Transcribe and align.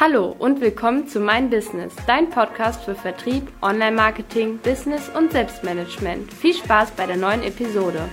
Hallo 0.00 0.34
und 0.38 0.62
willkommen 0.62 1.06
zu 1.06 1.20
Mein 1.20 1.50
Business, 1.50 1.92
dein 2.06 2.30
Podcast 2.30 2.82
für 2.82 2.94
Vertrieb, 2.94 3.52
Online-Marketing, 3.60 4.58
Business 4.58 5.10
und 5.10 5.32
Selbstmanagement. 5.32 6.32
Viel 6.32 6.54
Spaß 6.54 6.92
bei 6.92 7.06
der 7.06 7.18
neuen 7.18 7.42
Episode. 7.42 8.08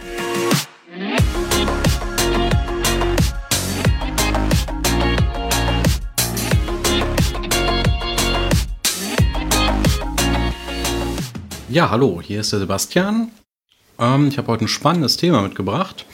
Ja, 11.69 11.89
hallo, 11.89 12.21
hier 12.21 12.41
ist 12.41 12.51
der 12.51 12.59
Sebastian. 12.59 13.31
Ähm, 13.97 14.27
ich 14.27 14.37
habe 14.37 14.49
heute 14.49 14.65
ein 14.65 14.67
spannendes 14.67 15.15
Thema 15.15 15.41
mitgebracht. 15.41 16.05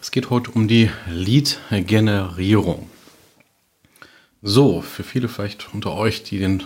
Es 0.00 0.12
geht 0.12 0.30
heute 0.30 0.52
um 0.52 0.68
die 0.68 0.90
Lead-Generierung. 1.10 2.88
So, 4.42 4.82
für 4.82 5.02
viele 5.02 5.28
vielleicht 5.28 5.74
unter 5.74 5.94
euch, 5.94 6.22
die 6.22 6.38
den 6.38 6.62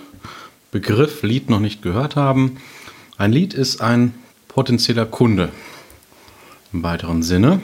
Begriff 0.70 1.22
Lead 1.22 1.48
noch 1.48 1.60
nicht 1.60 1.80
gehört 1.80 2.16
haben. 2.16 2.58
Ein 3.16 3.32
Lead 3.32 3.54
ist 3.54 3.80
ein 3.80 4.12
potenzieller 4.48 5.06
Kunde 5.06 5.50
im 6.74 6.82
weiteren 6.82 7.22
Sinne. 7.22 7.62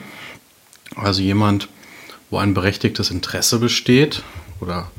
Also 0.95 1.21
jemand, 1.21 1.69
wo 2.31 2.39
ein 2.39 2.55
berechtigtes 2.55 3.11
Interesse 3.11 3.59
besteht 3.59 4.23
oder 4.61 4.89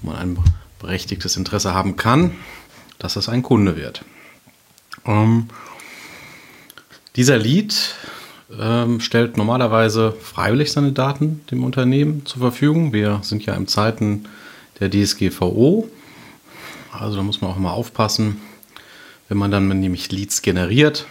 wo 0.00 0.12
man 0.12 0.16
ein 0.18 0.38
berechtigtes 0.78 1.36
Interesse 1.36 1.74
haben 1.74 1.96
kann, 1.96 2.34
dass 2.98 3.16
es 3.16 3.28
ein 3.28 3.42
Kunde 3.42 3.76
wird. 3.76 4.02
Ähm, 5.04 5.48
dieser 7.16 7.36
Lead 7.36 7.94
ähm, 8.56 9.00
stellt 9.00 9.36
normalerweise 9.36 10.12
freiwillig 10.12 10.72
seine 10.72 10.92
Daten 10.92 11.42
dem 11.50 11.64
Unternehmen 11.64 12.24
zur 12.24 12.40
Verfügung. 12.40 12.92
Wir 12.92 13.20
sind 13.22 13.44
ja 13.44 13.54
in 13.54 13.68
Zeiten 13.68 14.26
der 14.80 14.90
DSGVO. 14.90 15.88
Also 16.92 17.16
da 17.16 17.22
muss 17.22 17.40
man 17.40 17.50
auch 17.50 17.58
mal 17.58 17.72
aufpassen, 17.72 18.40
wenn 19.28 19.38
man 19.38 19.50
dann 19.50 19.68
nämlich 19.68 20.10
Leads 20.10 20.42
generiert, 20.42 21.06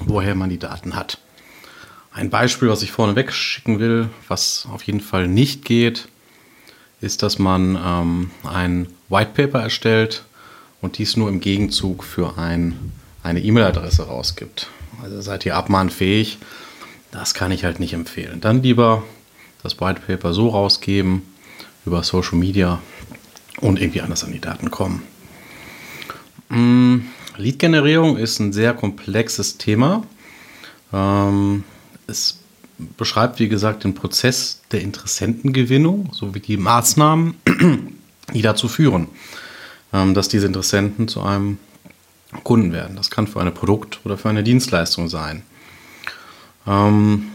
woher 0.00 0.34
man 0.34 0.50
die 0.50 0.58
Daten 0.58 0.96
hat. 0.96 1.18
Ein 2.12 2.28
Beispiel, 2.28 2.68
was 2.68 2.82
ich 2.82 2.92
vorneweg 2.92 3.32
schicken 3.32 3.78
will, 3.78 4.10
was 4.28 4.66
auf 4.70 4.82
jeden 4.82 5.00
Fall 5.00 5.28
nicht 5.28 5.64
geht, 5.64 6.08
ist, 7.00 7.22
dass 7.22 7.38
man 7.38 7.78
ähm, 7.82 8.30
ein 8.44 8.88
White 9.08 9.30
Paper 9.34 9.62
erstellt 9.62 10.24
und 10.80 10.98
dies 10.98 11.16
nur 11.16 11.28
im 11.28 11.40
Gegenzug 11.40 12.04
für 12.04 12.36
ein, 12.36 12.92
eine 13.22 13.40
E-Mail-Adresse 13.40 14.02
rausgibt. 14.02 14.68
Also 15.02 15.20
seid 15.20 15.46
ihr 15.46 15.56
abmahnfähig? 15.56 16.38
Das 17.10 17.34
kann 17.34 17.52
ich 17.52 17.64
halt 17.64 17.78
nicht 17.80 17.92
empfehlen. 17.92 18.40
Dann 18.40 18.62
lieber 18.62 19.02
das 19.62 19.80
White 19.80 20.00
Paper 20.06 20.32
so 20.32 20.48
rausgeben 20.48 21.22
über 21.84 22.02
Social 22.02 22.38
Media 22.38 22.80
und 23.60 23.80
irgendwie 23.80 24.00
anders 24.00 24.24
an 24.24 24.32
die 24.32 24.40
Daten 24.40 24.70
kommen. 24.70 25.02
Mm, 26.48 26.98
Lead-Generierung 27.36 28.16
ist 28.16 28.38
ein 28.40 28.52
sehr 28.52 28.74
komplexes 28.74 29.58
Thema. 29.58 30.04
Ähm, 30.92 31.64
es 32.06 32.40
beschreibt, 32.96 33.38
wie 33.38 33.48
gesagt, 33.48 33.84
den 33.84 33.94
Prozess 33.94 34.60
der 34.72 34.82
Interessentengewinnung 34.82 36.12
sowie 36.12 36.40
die 36.40 36.56
Maßnahmen, 36.56 37.34
die 38.34 38.42
dazu 38.42 38.68
führen, 38.68 39.08
ähm, 39.92 40.14
dass 40.14 40.28
diese 40.28 40.46
Interessenten 40.46 41.08
zu 41.08 41.22
einem 41.22 41.58
Kunden 42.44 42.72
werden. 42.72 42.96
Das 42.96 43.10
kann 43.10 43.26
für 43.26 43.40
eine 43.40 43.50
Produkt- 43.50 44.00
oder 44.04 44.16
für 44.16 44.28
eine 44.28 44.42
Dienstleistung 44.42 45.08
sein. 45.08 45.42
Ähm, 46.66 47.28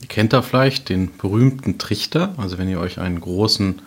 ihr 0.00 0.08
kennt 0.08 0.32
da 0.32 0.42
vielleicht 0.42 0.88
den 0.88 1.16
berühmten 1.16 1.78
Trichter. 1.78 2.34
Also 2.36 2.58
wenn 2.58 2.68
ihr 2.68 2.80
euch 2.80 2.98
einen 2.98 3.20
großen 3.20 3.82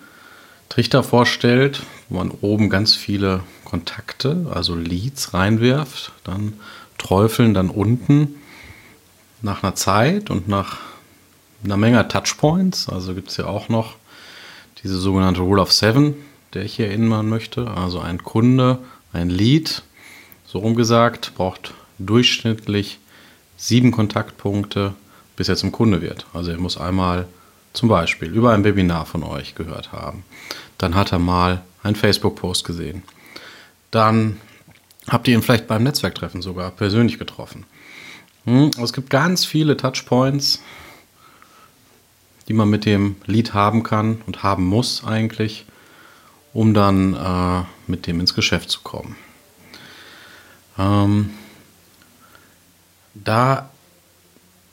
Trichter 0.70 1.04
vorstellt, 1.04 1.84
wo 2.10 2.18
man 2.18 2.32
oben 2.32 2.70
ganz 2.70 2.96
viele 2.96 3.44
Kontakte, 3.64 4.48
also 4.54 4.76
Leads 4.76 5.34
reinwirft, 5.34 6.12
dann 6.24 6.54
träufeln 6.98 7.54
dann 7.54 7.70
unten 7.70 8.36
nach 9.42 9.64
einer 9.64 9.76
Zeit 9.76 10.30
und 10.30 10.48
nach 10.48 10.78
einer 11.64 11.78
Menge 11.78 12.08
Touchpoints, 12.08 12.90
also 12.90 13.14
gibt 13.14 13.30
es 13.30 13.38
ja 13.38 13.46
auch 13.46 13.70
noch 13.70 13.96
diese 14.84 14.98
sogenannte 14.98 15.42
Rule 15.42 15.62
of 15.62 15.72
Seven, 15.72 16.16
der 16.54 16.64
ich 16.64 16.76
hier 16.76 16.88
erinnern 16.88 17.28
möchte. 17.28 17.70
Also 17.72 18.00
ein 18.00 18.24
Kunde 18.24 18.80
ein 19.16 19.30
Lead, 19.30 19.84
so 20.46 20.60
rumgesagt, 20.60 21.34
braucht 21.36 21.74
durchschnittlich 21.98 23.00
sieben 23.58 23.92
Kontaktpunkte, 23.92 24.94
bis 25.36 25.50
er 25.50 25.56
zum 25.56 25.72
Kunde 25.72 26.02
wird. 26.02 26.26
Also 26.34 26.52
er 26.52 26.58
muss 26.58 26.78
einmal 26.78 27.28
zum 27.74 27.90
Beispiel 27.90 28.30
über 28.30 28.52
ein 28.54 28.64
Webinar 28.64 29.06
von 29.06 29.24
euch 29.24 29.56
gehört 29.56 29.92
haben. 29.92 30.24
Dann 30.78 30.96
hat 30.96 31.12
er 31.12 31.20
mal 31.20 31.64
einen 31.84 31.96
Facebook-Post 31.96 32.66
gesehen. 32.66 33.04
Dann 33.92 34.38
habt 35.08 35.28
ihr 35.28 35.36
ihn 35.36 35.42
vielleicht 35.42 35.68
beim 35.68 35.84
Netzwerktreffen 35.84 36.42
sogar 36.42 36.72
persönlich 36.72 37.18
getroffen. 37.18 37.66
Hm, 38.46 38.72
es 38.82 38.94
gibt 38.94 39.10
ganz 39.10 39.46
viele 39.46 39.78
Touchpoints, 39.78 40.62
die 42.48 42.54
man 42.54 42.70
mit 42.70 42.86
dem 42.86 43.16
Lead 43.26 43.54
haben 43.54 43.84
kann 43.84 44.22
und 44.28 44.44
haben 44.44 44.66
muss 44.66 45.04
eigentlich, 45.04 45.66
um 46.56 46.74
dann 46.74 47.14
äh, 47.14 47.66
mit 47.86 48.08
dem 48.08 48.22
ins 48.22 48.34
Geschäft 48.34 48.70
zu 48.70 48.80
kommen. 48.80 49.18
Ähm, 50.80 51.32
da 53.14 53.70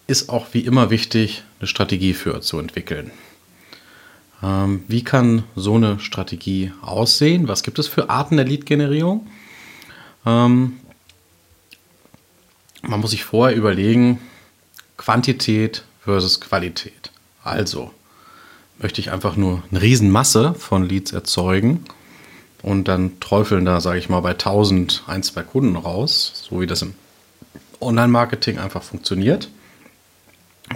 ist 0.06 0.28
auch 0.28 0.46
wie 0.52 0.60
immer 0.60 0.90
wichtig, 0.90 1.42
eine 1.58 1.66
Strategie 1.66 2.14
für 2.14 2.40
zu 2.40 2.60
entwickeln. 2.60 3.10
Ähm, 4.44 4.84
wie 4.86 5.02
kann 5.02 5.42
so 5.56 5.74
eine 5.74 5.98
Strategie 5.98 6.72
aussehen? 6.82 7.48
Was 7.48 7.64
gibt 7.64 7.80
es 7.80 7.88
für 7.88 8.08
Arten 8.08 8.36
der 8.36 8.46
Lead-Generierung? 8.46 9.26
Ähm, 10.24 10.78
man 12.82 13.00
muss 13.00 13.10
sich 13.10 13.24
vorher 13.24 13.56
überlegen, 13.56 14.20
Quantität 14.96 15.82
versus 16.04 16.40
Qualität. 16.40 17.10
Also, 17.42 17.92
möchte 18.82 19.00
ich 19.00 19.12
einfach 19.12 19.36
nur 19.36 19.62
eine 19.70 19.80
Riesenmasse 19.80 20.54
von 20.54 20.88
Leads 20.88 21.12
erzeugen 21.12 21.84
und 22.62 22.88
dann 22.88 23.20
träufeln 23.20 23.64
da, 23.64 23.80
sage 23.80 23.98
ich 23.98 24.08
mal, 24.08 24.20
bei 24.20 24.32
1000 24.32 25.04
ein, 25.06 25.22
zwei 25.22 25.42
Kunden 25.42 25.76
raus, 25.76 26.46
so 26.48 26.60
wie 26.60 26.66
das 26.66 26.82
im 26.82 26.94
Online-Marketing 27.80 28.58
einfach 28.58 28.82
funktioniert. 28.82 29.48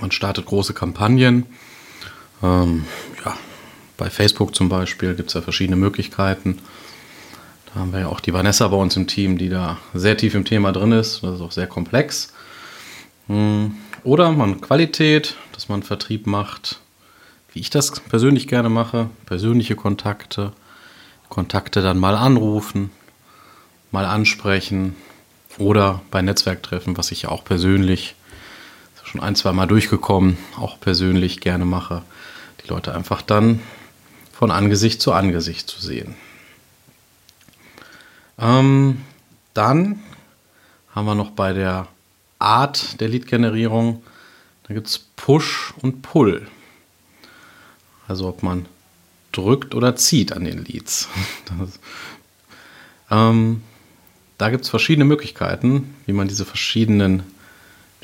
Man 0.01 0.11
startet 0.11 0.47
große 0.47 0.75
Kampagnen. 0.75 1.47
Ähm, 2.43 2.85
ja, 3.25 3.37
bei 3.97 4.11
Facebook 4.11 4.55
zum 4.55 4.69
Beispiel 4.69 5.15
gibt 5.15 5.29
es 5.29 5.35
ja 5.35 5.43
verschiedene 5.43 5.77
Möglichkeiten. 5.77 6.59
Da 7.67 7.81
haben 7.81 7.93
wir 7.93 8.01
ja 8.01 8.09
auch 8.09 8.21
die 8.21 8.33
Vanessa 8.33 8.69
bei 8.69 8.77
uns 8.77 8.97
im 8.97 9.07
Team, 9.07 9.39
die 9.39 9.49
da 9.49 9.79
sehr 9.95 10.17
tief 10.17 10.35
im 10.35 10.45
Thema 10.45 10.73
drin 10.73 10.93
ist. 10.93 11.23
Das 11.23 11.37
ist 11.37 11.41
auch 11.41 11.53
sehr 11.53 11.67
komplex. 11.67 12.33
Hm, 13.29 13.77
oder 14.03 14.33
man 14.33 14.61
Qualität, 14.61 15.37
dass 15.53 15.69
man 15.69 15.83
Vertrieb 15.83 16.27
macht 16.27 16.81
wie 17.57 17.61
ich 17.61 17.71
das 17.71 17.91
persönlich 17.91 18.49
gerne 18.49 18.69
mache, 18.69 19.09
persönliche 19.25 19.77
Kontakte, 19.77 20.53
Kontakte 21.31 21.81
dann 21.81 21.97
mal 21.97 22.15
anrufen, 22.15 22.91
mal 23.91 24.05
ansprechen 24.05 24.95
oder 25.57 26.03
bei 26.11 26.21
Netzwerktreffen, 26.21 26.99
was 26.99 27.13
ich 27.13 27.23
ja 27.23 27.31
auch 27.31 27.45
persönlich 27.45 28.15
schon 29.05 29.23
ein, 29.23 29.37
zwei 29.37 29.53
Mal 29.53 29.65
durchgekommen, 29.65 30.37
auch 30.59 30.79
persönlich 30.79 31.41
gerne 31.41 31.65
mache, 31.65 32.03
die 32.63 32.69
Leute 32.69 32.95
einfach 32.95 33.23
dann 33.23 33.63
von 34.35 34.51
Angesicht 34.51 35.01
zu 35.01 35.15
Angesicht 35.15 35.67
zu 35.67 35.81
sehen. 35.81 36.15
Ähm, 38.39 39.01
dann 39.55 40.01
haben 40.95 41.07
wir 41.07 41.15
noch 41.15 41.31
bei 41.31 41.55
der 41.55 41.89
Art 42.39 43.01
der 43.01 43.09
Lead-Generierung, 43.09 44.03
da 44.69 44.75
gibt 44.75 44.89
es 44.89 44.99
Push 44.99 45.73
und 45.81 46.03
Pull. 46.03 46.49
Also 48.09 48.29
ob 48.29 48.43
man 48.43 48.67
drückt 49.33 49.75
oder 49.75 49.97
zieht 49.97 50.33
an 50.33 50.45
den 50.45 50.65
Leads. 50.65 51.09
Das, 51.59 51.81
ähm, 53.11 53.63
da 54.39 54.51
gibt 54.51 54.65
es 54.65 54.71
verschiedene 54.71 55.05
Möglichkeiten, 55.05 55.95
wie 56.07 56.13
man 56.13 56.29
diese 56.29 56.45
verschiedenen 56.45 57.23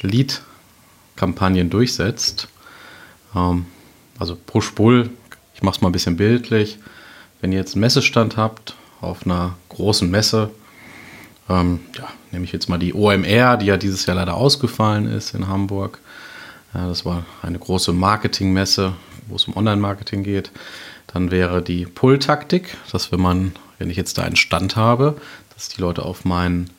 Lead-Kampagnen 0.00 1.70
durchsetzt. 1.70 2.48
Ähm, 3.34 3.66
also 4.18 4.36
Push-Pull, 4.36 5.10
ich 5.54 5.62
mache 5.62 5.76
es 5.76 5.82
mal 5.82 5.88
ein 5.88 5.92
bisschen 5.92 6.16
bildlich. 6.16 6.78
Wenn 7.40 7.52
ihr 7.52 7.58
jetzt 7.58 7.74
einen 7.74 7.80
Messestand 7.80 8.36
habt 8.36 8.76
auf 9.00 9.26
einer 9.26 9.56
großen 9.68 10.08
Messe, 10.10 10.50
ähm, 11.48 11.80
ja, 11.96 12.08
nehme 12.30 12.44
ich 12.44 12.52
jetzt 12.52 12.68
mal 12.68 12.78
die 12.78 12.94
OMR, 12.94 13.56
die 13.56 13.66
ja 13.66 13.76
dieses 13.76 14.06
Jahr 14.06 14.16
leider 14.16 14.34
ausgefallen 14.34 15.06
ist 15.06 15.34
in 15.34 15.48
Hamburg. 15.48 15.98
Ja, 16.72 16.86
das 16.88 17.04
war 17.04 17.24
eine 17.42 17.58
große 17.58 17.92
Marketingmesse 17.92 18.94
wo 19.26 19.36
es 19.36 19.44
um 19.46 19.56
Online-Marketing 19.56 20.22
geht. 20.22 20.50
Dann 21.06 21.30
wäre 21.30 21.62
die 21.62 21.84
Pull-Taktik, 21.84 22.76
dass 22.90 23.12
wenn 23.12 23.20
man, 23.20 23.52
wenn 23.78 23.90
ich 23.90 23.96
jetzt 23.96 24.18
da 24.18 24.22
einen 24.22 24.36
Stand 24.36 24.76
habe, 24.76 25.20
dass 25.54 25.68
die 25.68 25.80
Leute 25.80 26.04
auf 26.04 26.24
meinen 26.24 26.70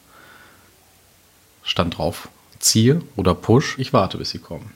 Stand 1.64 1.98
drauf 1.98 2.30
ziehe 2.60 3.02
oder 3.16 3.36
push, 3.36 3.78
ich 3.78 3.94
warte, 3.94 4.18
bis 4.18 4.32
sie 4.32 4.40
kommen. 4.40 4.72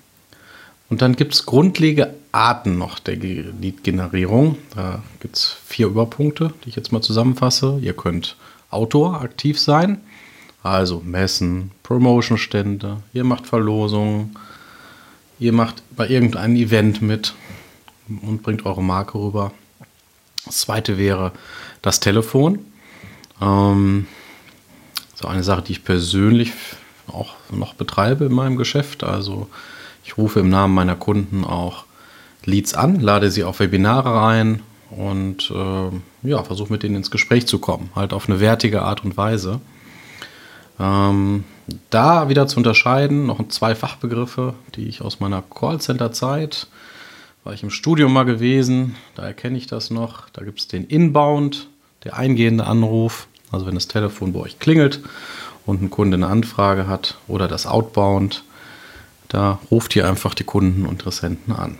Und 0.90 1.02
dann 1.02 1.16
gibt 1.16 1.34
es 1.34 1.46
grundlegende 1.46 2.14
Arten 2.32 2.78
noch 2.78 3.00
der 3.00 3.18
Lead-Generierung. 3.18 4.58
Da 4.74 5.04
gibt 5.20 5.36
es 5.36 5.58
vier 5.66 5.88
Überpunkte, 5.88 6.54
die 6.64 6.70
ich 6.70 6.76
jetzt 6.76 6.92
mal 6.92 7.02
zusammenfasse. 7.02 7.80
Ihr 7.82 7.94
könnt 7.94 8.38
Autor 8.70 9.22
aktiv 9.22 9.60
sein, 9.60 10.02
also 10.64 11.02
Messen, 11.06 11.72
Promotion-Stände, 11.84 12.98
ihr 13.14 13.24
macht 13.24 13.48
Verlosungen, 13.48 14.36
ihr 15.40 15.54
macht 15.54 15.84
bei 15.96 16.08
irgendeinem 16.08 16.56
Event 16.56 17.02
mit 17.02 17.34
und 18.08 18.44
bringt 18.44 18.66
eure 18.66 18.84
Marke 18.84 19.18
rüber. 19.18 19.52
Das 20.46 20.60
zweite 20.60 20.98
wäre 20.98 21.32
das 21.82 22.00
Telefon. 22.00 22.60
Ähm, 23.42 24.08
so 25.16 25.28
eine 25.28 25.44
Sache, 25.44 25.64
die 25.64 25.74
ich 25.74 25.84
persönlich 25.84 26.54
auch 27.08 27.36
noch 27.52 27.74
betreibe 27.74 28.26
in 28.26 28.34
meinem 28.34 28.58
Geschäft. 28.58 29.04
Also 29.04 29.48
ich 30.04 30.18
rufe 30.18 30.40
im 30.40 30.50
Namen 30.50 30.74
meiner 30.74 30.96
Kunden 30.96 31.44
auch 31.44 31.86
Leads 32.46 32.74
an, 32.74 33.00
lade 33.00 33.30
sie 33.30 33.44
auf 33.44 33.60
Webinare 33.60 34.14
rein 34.14 34.62
und 34.90 35.52
äh, 35.52 36.28
ja, 36.30 36.44
versuche 36.44 36.72
mit 36.72 36.84
denen 36.84 36.96
ins 36.96 37.12
Gespräch 37.12 37.46
zu 37.46 37.60
kommen, 37.60 37.90
halt 37.96 38.14
auf 38.14 38.30
eine 38.30 38.40
wertige 38.40 38.84
Art 38.84 39.04
und 39.04 39.18
Weise. 39.18 39.60
Ähm, 40.80 41.44
da 41.90 42.30
wieder 42.30 42.48
zu 42.48 42.58
unterscheiden, 42.58 43.26
noch 43.26 43.46
zwei 43.50 43.76
Fachbegriffe, 43.76 44.54
die 44.76 44.88
ich 44.88 45.02
aus 45.02 45.20
meiner 45.20 45.42
Callcenter-Zeit, 45.42 46.68
war 47.48 47.54
ich 47.54 47.64
im 47.64 47.70
Studium 47.70 48.12
mal 48.12 48.26
gewesen, 48.26 48.98
da 49.16 49.24
erkenne 49.24 49.58
ich 49.58 49.68
das 49.68 49.90
noch. 49.90 50.30
Da 50.32 50.44
gibt 50.44 50.60
es 50.60 50.68
den 50.68 50.84
Inbound, 50.84 51.70
der 52.04 52.18
eingehende 52.18 52.68
Anruf, 52.68 53.30
also 53.54 53.66
wenn 53.66 53.76
das 53.76 53.88
Telefon 53.88 54.34
bei 54.34 54.42
euch 54.42 54.60
klingelt 54.60 55.00
und 55.66 55.82
ein 55.82 55.90
Kunde 55.90 56.16
eine 56.16 56.28
Anfrage 56.28 56.88
hat, 56.88 57.18
oder 57.30 57.48
das 57.48 57.66
Outbound, 57.66 58.44
da 59.30 59.62
ruft 59.72 59.96
ihr 59.96 60.06
einfach 60.06 60.34
die 60.34 60.44
Kunden 60.44 60.86
und 60.86 60.92
Interessenten 60.92 61.54
an. 61.54 61.78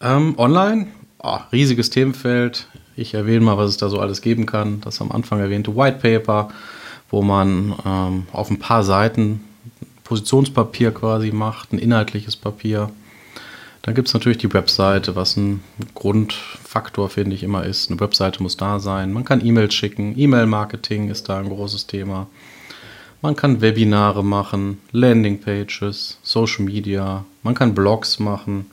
Ähm, 0.00 0.38
online, 0.38 0.86
oh, 1.18 1.38
riesiges 1.50 1.90
Themenfeld. 1.90 2.68
Ich 2.94 3.14
erwähne 3.14 3.40
mal, 3.40 3.58
was 3.58 3.70
es 3.70 3.76
da 3.76 3.88
so 3.88 3.98
alles 3.98 4.22
geben 4.22 4.46
kann. 4.46 4.80
Das 4.82 5.00
am 5.00 5.10
Anfang 5.10 5.40
erwähnte 5.40 5.74
White 5.74 5.98
Paper, 5.98 6.50
wo 7.10 7.22
man 7.22 7.74
ähm, 7.84 8.28
auf 8.30 8.50
ein 8.50 8.60
paar 8.60 8.84
Seiten 8.84 9.40
Positionspapier 10.04 10.92
quasi 10.92 11.32
macht, 11.32 11.72
ein 11.72 11.80
inhaltliches 11.80 12.36
Papier. 12.36 12.92
Dann 13.86 13.94
gibt 13.94 14.08
es 14.08 14.14
natürlich 14.14 14.38
die 14.38 14.52
Webseite, 14.52 15.14
was 15.14 15.36
ein 15.36 15.62
Grundfaktor, 15.94 17.08
finde 17.08 17.36
ich, 17.36 17.44
immer 17.44 17.64
ist. 17.64 17.88
Eine 17.88 18.00
Webseite 18.00 18.42
muss 18.42 18.56
da 18.56 18.80
sein. 18.80 19.12
Man 19.12 19.24
kann 19.24 19.46
E-Mails 19.46 19.74
schicken. 19.74 20.18
E-Mail-Marketing 20.18 21.08
ist 21.08 21.28
da 21.28 21.38
ein 21.38 21.48
großes 21.48 21.86
Thema. 21.86 22.26
Man 23.22 23.36
kann 23.36 23.60
Webinare 23.60 24.24
machen, 24.24 24.80
Landingpages, 24.90 26.18
Social 26.24 26.64
Media, 26.64 27.24
man 27.44 27.54
kann 27.54 27.76
Blogs 27.76 28.18
machen, 28.18 28.66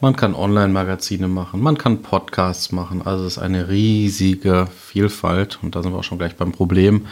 man 0.00 0.16
kann 0.16 0.34
Online-Magazine 0.34 1.28
machen, 1.28 1.62
man 1.62 1.78
kann 1.78 2.02
Podcasts 2.02 2.72
machen. 2.72 3.02
Also 3.02 3.26
es 3.26 3.36
ist 3.36 3.42
eine 3.42 3.68
riesige 3.68 4.66
Vielfalt 4.76 5.60
und 5.62 5.76
da 5.76 5.84
sind 5.84 5.92
wir 5.92 5.98
auch 5.98 6.04
schon 6.04 6.18
gleich 6.18 6.34
beim 6.34 6.50
Problem. 6.50 7.06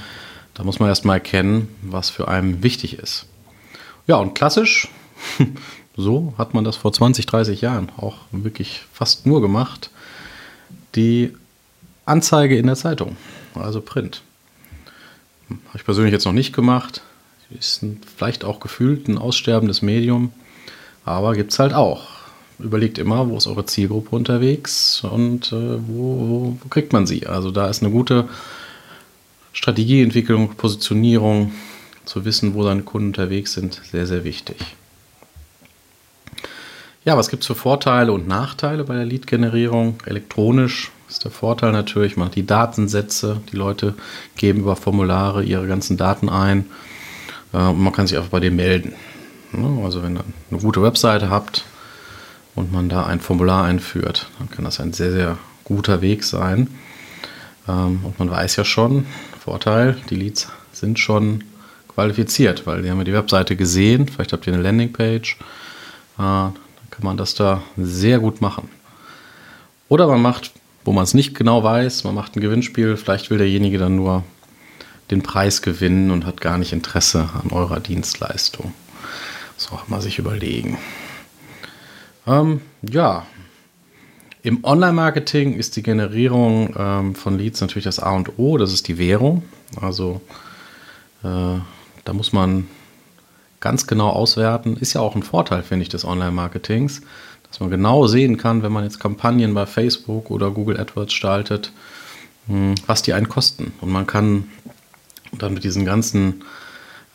Da 0.52 0.64
muss 0.64 0.80
man 0.80 0.88
erstmal 0.88 1.18
erkennen, 1.18 1.68
was 1.80 2.10
für 2.10 2.26
einen 2.26 2.64
wichtig 2.64 2.98
ist. 2.98 3.26
Ja, 4.08 4.16
und 4.16 4.34
klassisch, 4.34 4.88
so 5.96 6.34
hat 6.38 6.54
man 6.54 6.64
das 6.64 6.76
vor 6.76 6.92
20, 6.92 7.26
30 7.26 7.60
Jahren 7.60 7.90
auch 7.96 8.16
wirklich 8.32 8.82
fast 8.92 9.26
nur 9.26 9.40
gemacht. 9.40 9.90
Die 10.94 11.34
Anzeige 12.04 12.56
in 12.56 12.66
der 12.66 12.76
Zeitung, 12.76 13.16
also 13.54 13.80
Print. 13.80 14.22
Habe 15.48 15.60
ich 15.76 15.84
persönlich 15.84 16.12
jetzt 16.12 16.24
noch 16.24 16.32
nicht 16.32 16.52
gemacht. 16.52 17.02
Ist 17.50 17.82
ein, 17.82 18.00
vielleicht 18.16 18.44
auch 18.44 18.58
gefühlt 18.58 19.06
ein 19.08 19.18
aussterbendes 19.18 19.82
Medium, 19.82 20.32
aber 21.04 21.34
gibt 21.34 21.52
es 21.52 21.58
halt 21.58 21.72
auch. 21.74 22.08
Überlegt 22.58 22.98
immer, 22.98 23.28
wo 23.28 23.36
ist 23.36 23.46
eure 23.46 23.66
Zielgruppe 23.66 24.16
unterwegs 24.16 25.02
und 25.02 25.52
äh, 25.52 25.78
wo, 25.86 26.56
wo, 26.62 26.68
kriegt 26.70 26.92
man 26.92 27.06
sie. 27.06 27.26
Also 27.26 27.50
da 27.50 27.68
ist 27.68 27.82
eine 27.82 27.92
gute 27.92 28.28
Strategieentwicklung, 29.52 30.54
Positionierung, 30.54 31.52
zu 32.04 32.24
wissen, 32.24 32.54
wo 32.54 32.62
seine 32.62 32.82
Kunden 32.82 33.08
unterwegs 33.08 33.54
sind, 33.54 33.80
sehr, 33.90 34.06
sehr 34.06 34.24
wichtig. 34.24 34.56
Ja, 37.06 37.18
was 37.18 37.28
gibt 37.28 37.42
es 37.42 37.46
für 37.46 37.54
Vorteile 37.54 38.12
und 38.12 38.26
Nachteile 38.26 38.84
bei 38.84 38.94
der 38.94 39.04
Lead-Generierung? 39.04 39.98
Elektronisch 40.06 40.90
ist 41.06 41.22
der 41.22 41.30
Vorteil 41.30 41.70
natürlich, 41.70 42.16
man 42.16 42.28
hat 42.28 42.34
die 42.34 42.46
Datensätze, 42.46 43.42
die 43.52 43.56
Leute 43.56 43.92
geben 44.38 44.60
über 44.60 44.74
Formulare 44.74 45.44
ihre 45.44 45.66
ganzen 45.66 45.98
Daten 45.98 46.30
ein 46.30 46.64
äh, 47.52 47.58
und 47.58 47.82
man 47.82 47.92
kann 47.92 48.06
sich 48.06 48.16
einfach 48.16 48.30
bei 48.30 48.40
dem 48.40 48.56
melden. 48.56 48.94
Also 49.82 50.02
wenn 50.02 50.16
ihr 50.16 50.24
eine 50.50 50.60
gute 50.60 50.82
Webseite 50.82 51.28
habt 51.28 51.66
und 52.54 52.72
man 52.72 52.88
da 52.88 53.04
ein 53.04 53.20
Formular 53.20 53.66
einführt, 53.66 54.28
dann 54.38 54.50
kann 54.50 54.64
das 54.64 54.80
ein 54.80 54.94
sehr, 54.94 55.12
sehr 55.12 55.38
guter 55.64 56.00
Weg 56.00 56.24
sein. 56.24 56.68
Ähm, 57.68 58.00
und 58.02 58.18
man 58.18 58.30
weiß 58.30 58.56
ja 58.56 58.64
schon, 58.64 59.04
Vorteil, 59.44 59.98
die 60.08 60.16
Leads 60.16 60.48
sind 60.72 60.98
schon 60.98 61.44
qualifiziert, 61.86 62.66
weil 62.66 62.80
die 62.80 62.90
haben 62.90 62.98
ja 62.98 63.04
die 63.04 63.12
Webseite 63.12 63.56
gesehen, 63.56 64.08
vielleicht 64.08 64.32
habt 64.32 64.46
ihr 64.46 64.54
eine 64.54 64.62
Landingpage, 64.62 65.36
äh, 66.18 66.48
kann 66.94 67.04
man 67.04 67.16
das 67.16 67.34
da 67.34 67.62
sehr 67.76 68.18
gut 68.18 68.40
machen. 68.40 68.68
Oder 69.88 70.06
man 70.06 70.22
macht 70.22 70.52
wo 70.84 70.92
man 70.92 71.04
es 71.04 71.14
nicht 71.14 71.34
genau 71.34 71.62
weiß. 71.64 72.04
Man 72.04 72.14
macht 72.14 72.36
ein 72.36 72.40
Gewinnspiel, 72.40 72.96
vielleicht 72.96 73.30
will 73.30 73.38
derjenige 73.38 73.78
dann 73.78 73.96
nur 73.96 74.22
den 75.10 75.22
Preis 75.22 75.62
gewinnen 75.62 76.10
und 76.10 76.26
hat 76.26 76.40
gar 76.40 76.58
nicht 76.58 76.72
Interesse 76.72 77.28
an 77.42 77.50
eurer 77.50 77.80
Dienstleistung. 77.80 78.72
Das 79.56 79.70
auch 79.72 79.88
mal 79.88 80.00
sich 80.00 80.18
überlegen. 80.18 80.78
Ähm, 82.26 82.60
ja, 82.82 83.26
im 84.42 84.62
Online-Marketing 84.64 85.54
ist 85.54 85.76
die 85.76 85.82
Generierung 85.82 86.74
ähm, 86.76 87.14
von 87.14 87.38
Leads 87.38 87.60
natürlich 87.60 87.84
das 87.84 87.98
A 87.98 88.12
und 88.12 88.38
O, 88.38 88.58
das 88.58 88.72
ist 88.72 88.88
die 88.88 88.98
Währung. 88.98 89.42
Also 89.80 90.20
äh, 91.22 91.58
da 92.04 92.12
muss 92.12 92.32
man 92.32 92.66
ganz 93.64 93.88
genau 93.88 94.10
auswerten. 94.10 94.76
Ist 94.76 94.92
ja 94.92 95.00
auch 95.00 95.16
ein 95.16 95.24
Vorteil, 95.24 95.64
finde 95.64 95.82
ich, 95.82 95.88
des 95.88 96.04
Online-Marketings 96.04 97.02
dass 97.54 97.60
man 97.60 97.70
genau 97.70 98.08
sehen 98.08 98.36
kann, 98.36 98.64
wenn 98.64 98.72
man 98.72 98.82
jetzt 98.82 98.98
Kampagnen 98.98 99.54
bei 99.54 99.64
Facebook 99.64 100.28
oder 100.32 100.50
Google 100.50 100.76
AdWords 100.76 101.12
startet, 101.12 101.70
hm, 102.48 102.74
was 102.88 103.02
die 103.02 103.12
einen 103.12 103.28
kosten. 103.28 103.72
Und 103.80 103.92
man 103.92 104.08
kann 104.08 104.48
dann 105.38 105.54
mit 105.54 105.62
diesen 105.62 105.84
ganzen 105.84 106.42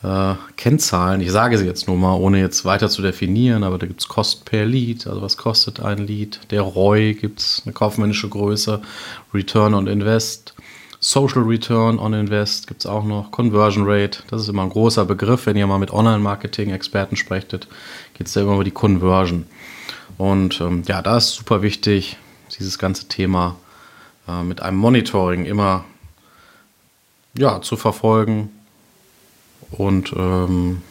äh, 0.02 0.32
Kennzahlen, 0.56 1.20
ich 1.20 1.30
sage 1.30 1.58
sie 1.58 1.66
jetzt 1.66 1.88
nur 1.88 1.98
mal, 1.98 2.14
ohne 2.14 2.40
jetzt 2.40 2.64
weiter 2.64 2.88
zu 2.88 3.02
definieren, 3.02 3.64
aber 3.64 3.76
da 3.76 3.86
gibt 3.86 4.00
es 4.00 4.08
Kost 4.08 4.46
per 4.46 4.64
Lead, 4.64 5.06
also 5.06 5.20
was 5.20 5.36
kostet 5.36 5.80
ein 5.80 5.98
Lead, 5.98 6.40
der 6.50 6.62
ROI 6.62 7.12
gibt 7.12 7.40
es, 7.40 7.60
eine 7.66 7.74
kaufmännische 7.74 8.30
Größe, 8.30 8.80
Return 9.34 9.74
on 9.74 9.88
Invest, 9.88 10.54
Social 11.02 11.42
Return 11.42 11.98
on 11.98 12.12
Invest 12.12 12.66
gibt 12.66 12.80
es 12.80 12.86
auch 12.86 13.04
noch, 13.04 13.30
Conversion 13.30 13.84
Rate, 13.86 14.22
das 14.28 14.42
ist 14.42 14.48
immer 14.48 14.62
ein 14.62 14.68
großer 14.68 15.06
Begriff, 15.06 15.46
wenn 15.46 15.56
ihr 15.56 15.66
mal 15.66 15.78
mit 15.78 15.92
Online-Marketing-Experten 15.92 17.16
sprechtet, 17.16 17.68
geht 18.12 18.26
es 18.26 18.34
da 18.34 18.42
immer 18.42 18.54
über 18.54 18.64
die 18.64 18.70
Conversion. 18.70 19.46
Und 20.18 20.60
ähm, 20.60 20.82
ja, 20.86 21.00
da 21.00 21.16
ist 21.16 21.30
super 21.30 21.62
wichtig, 21.62 22.18
dieses 22.58 22.78
ganze 22.78 23.08
Thema 23.08 23.56
äh, 24.28 24.42
mit 24.42 24.60
einem 24.60 24.76
Monitoring 24.76 25.46
immer 25.46 25.86
ja, 27.32 27.62
zu 27.62 27.78
verfolgen 27.78 28.50
und 29.70 30.12
ähm, 30.14 30.82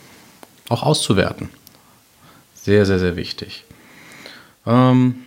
auch 0.69 0.81
auszuwerten. 0.81 1.49
Sehr, 2.55 2.87
sehr, 2.87 2.97
sehr 2.97 3.15
wichtig. 3.15 3.63
Ähm, 4.65 5.23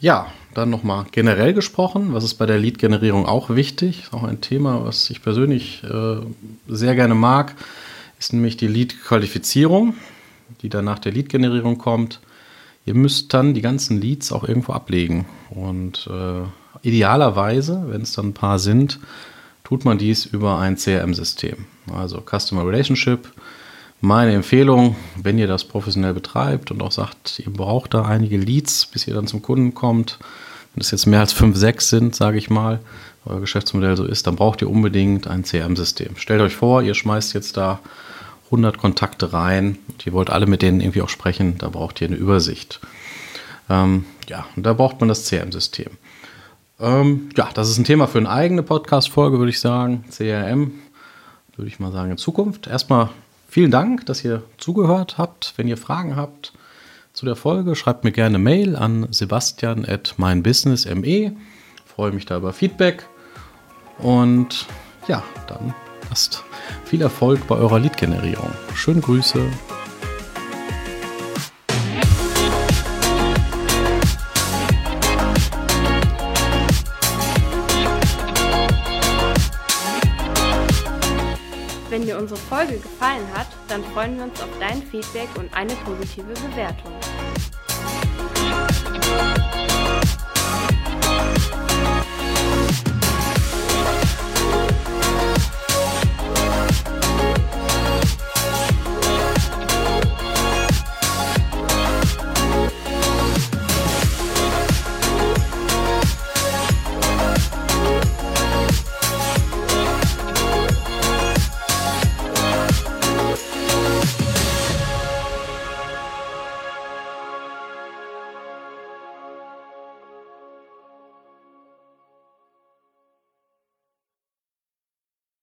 ja, 0.00 0.32
dann 0.54 0.70
nochmal 0.70 1.06
generell 1.10 1.54
gesprochen, 1.54 2.12
was 2.12 2.24
ist 2.24 2.34
bei 2.34 2.46
der 2.46 2.58
Lead-Generierung 2.58 3.26
auch 3.26 3.50
wichtig, 3.50 4.04
auch 4.12 4.22
ein 4.22 4.40
Thema, 4.40 4.84
was 4.84 5.08
ich 5.10 5.22
persönlich 5.22 5.82
äh, 5.84 6.16
sehr 6.68 6.94
gerne 6.94 7.14
mag, 7.14 7.54
ist 8.18 8.32
nämlich 8.32 8.56
die 8.56 8.68
Lead-Qualifizierung, 8.68 9.94
die 10.62 10.68
dann 10.68 10.84
nach 10.84 10.98
der 10.98 11.12
Lead-Generierung 11.12 11.78
kommt. 11.78 12.20
Ihr 12.86 12.94
müsst 12.94 13.34
dann 13.34 13.54
die 13.54 13.60
ganzen 13.60 14.00
Leads 14.00 14.32
auch 14.32 14.44
irgendwo 14.44 14.72
ablegen. 14.72 15.26
Und 15.50 16.08
äh, 16.10 16.86
idealerweise, 16.86 17.84
wenn 17.88 18.02
es 18.02 18.12
dann 18.12 18.28
ein 18.28 18.34
paar 18.34 18.58
sind, 18.58 18.98
tut 19.62 19.84
man 19.84 19.98
dies 19.98 20.24
über 20.24 20.58
ein 20.58 20.76
CRM-System. 20.76 21.66
Also 21.92 22.22
Customer 22.22 22.66
Relationship. 22.66 23.28
Meine 24.00 24.32
Empfehlung, 24.32 24.94
wenn 25.20 25.38
ihr 25.38 25.48
das 25.48 25.64
professionell 25.64 26.14
betreibt 26.14 26.70
und 26.70 26.82
auch 26.82 26.92
sagt, 26.92 27.40
ihr 27.44 27.52
braucht 27.52 27.94
da 27.94 28.04
einige 28.04 28.36
Leads, 28.36 28.86
bis 28.86 29.08
ihr 29.08 29.14
dann 29.14 29.26
zum 29.26 29.42
Kunden 29.42 29.74
kommt, 29.74 30.18
wenn 30.74 30.82
es 30.82 30.92
jetzt 30.92 31.06
mehr 31.06 31.18
als 31.18 31.32
5, 31.32 31.56
6 31.56 31.88
sind, 31.90 32.14
sage 32.14 32.38
ich 32.38 32.48
mal, 32.48 32.78
euer 33.26 33.40
Geschäftsmodell 33.40 33.96
so 33.96 34.04
ist, 34.04 34.28
dann 34.28 34.36
braucht 34.36 34.62
ihr 34.62 34.70
unbedingt 34.70 35.26
ein 35.26 35.42
CRM-System. 35.42 36.16
Stellt 36.16 36.40
euch 36.40 36.54
vor, 36.54 36.82
ihr 36.82 36.94
schmeißt 36.94 37.34
jetzt 37.34 37.56
da 37.56 37.80
100 38.46 38.78
Kontakte 38.78 39.32
rein 39.32 39.78
und 39.88 40.06
ihr 40.06 40.12
wollt 40.12 40.30
alle 40.30 40.46
mit 40.46 40.62
denen 40.62 40.80
irgendwie 40.80 41.02
auch 41.02 41.08
sprechen, 41.08 41.58
da 41.58 41.68
braucht 41.68 42.00
ihr 42.00 42.06
eine 42.06 42.16
Übersicht. 42.16 42.80
Ähm, 43.68 44.04
ja, 44.28 44.46
und 44.54 44.64
da 44.64 44.74
braucht 44.74 45.00
man 45.00 45.08
das 45.08 45.24
CRM-System. 45.24 45.90
Ähm, 46.78 47.30
ja, 47.36 47.48
das 47.52 47.68
ist 47.68 47.78
ein 47.78 47.84
Thema 47.84 48.06
für 48.06 48.18
eine 48.18 48.30
eigene 48.30 48.62
Podcast-Folge, 48.62 49.38
würde 49.38 49.50
ich 49.50 49.58
sagen. 49.58 50.04
CRM, 50.10 50.70
würde 51.56 51.68
ich 51.68 51.80
mal 51.80 51.90
sagen, 51.90 52.12
in 52.12 52.18
Zukunft. 52.18 52.68
Erstmal 52.68 53.10
vielen 53.48 53.70
Dank, 53.70 54.06
dass 54.06 54.24
ihr 54.24 54.42
zugehört 54.58 55.18
habt. 55.18 55.54
Wenn 55.56 55.66
ihr 55.66 55.76
Fragen 55.76 56.14
habt 56.16 56.52
zu 57.12 57.26
der 57.26 57.36
Folge, 57.36 57.74
schreibt 57.74 58.04
mir 58.04 58.12
gerne 58.12 58.38
Mail 58.38 58.76
an 58.76 59.08
sebastian.meinbusiness.me. 59.10 61.32
Freue 61.84 62.12
mich 62.12 62.26
da 62.26 62.36
über 62.36 62.52
Feedback. 62.52 63.08
Und 63.98 64.66
ja, 65.08 65.24
dann 65.48 65.74
lasst 66.08 66.44
viel 66.84 67.02
Erfolg 67.02 67.48
bei 67.48 67.56
eurer 67.56 67.80
Lead-Generierung. 67.80 68.52
Schöne 68.74 69.00
Grüße. 69.00 69.50
Folge 82.68 82.82
gefallen 82.82 83.26
hat, 83.34 83.46
dann 83.68 83.82
freuen 83.82 84.16
wir 84.16 84.24
uns 84.24 84.40
auf 84.42 84.50
dein 84.60 84.82
Feedback 84.82 85.28
und 85.36 85.52
eine 85.54 85.74
positive 85.86 86.34
Bewertung. 86.34 86.92